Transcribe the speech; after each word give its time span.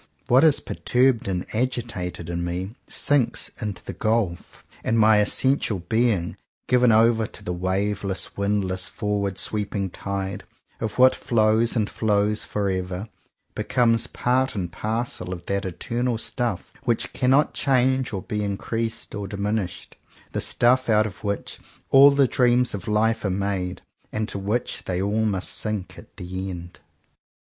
What 0.25 0.43
is 0.43 0.59
perturbed 0.59 1.27
and 1.27 1.45
agitated 1.53 2.27
in 2.27 2.43
me 2.43 2.73
sinks 2.87 3.51
into 3.61 3.83
the 3.83 3.93
gulf; 3.93 4.65
and 4.83 4.97
my 4.97 5.17
essential 5.19 5.77
being, 5.77 6.37
given 6.67 6.91
over 6.91 7.27
to 7.27 7.43
the 7.43 7.53
waveless, 7.53 8.35
windless, 8.35 8.87
forward 8.89 9.37
sweeping 9.37 9.91
tide 9.91 10.43
of 10.79 10.97
what 10.97 11.13
flows 11.13 11.75
and 11.75 11.87
flows 11.87 12.45
forever, 12.45 13.09
becomes 13.53 14.07
part 14.07 14.55
and 14.55 14.71
parcel 14.71 15.31
of 15.31 15.45
that 15.45 15.65
eternal 15.65 16.17
stuffs 16.17 16.73
which 16.81 17.13
cannot 17.13 17.53
change 17.53 18.11
or 18.11 18.23
be 18.23 18.43
increased 18.43 19.13
or 19.13 19.27
diminished,— 19.27 19.97
the 20.31 20.41
stuff 20.41 20.89
out 20.89 21.05
of 21.05 21.23
which 21.23 21.59
all 21.91 22.09
the 22.09 22.27
dreams 22.27 22.73
of 22.73 22.87
life 22.87 23.23
are 23.23 23.29
made, 23.29 23.83
and 24.11 24.21
into 24.23 24.39
which 24.39 24.85
they 24.85 24.99
all 24.99 25.25
must 25.25 25.51
sink 25.51 25.95
at 25.99 26.17
the 26.17 26.49
end. 26.49 26.79